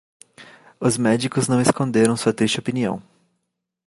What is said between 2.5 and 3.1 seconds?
opinião.